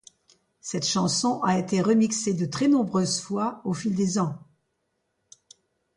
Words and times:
Cette 0.61 0.87
chanson 0.87 1.43
a 1.43 1.59
été 1.59 1.79
remixée 1.79 2.33
de 2.33 2.47
très 2.47 2.67
nombreuses 2.67 3.19
fois 3.21 3.61
au 3.65 3.73
fil 3.75 3.93
des 3.93 4.17
ans. 4.17 4.35